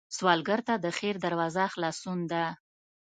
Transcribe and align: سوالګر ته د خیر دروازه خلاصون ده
سوالګر 0.17 0.59
ته 0.67 0.73
د 0.83 0.85
خیر 0.97 1.15
دروازه 1.25 1.63
خلاصون 1.73 2.19
ده 2.31 2.43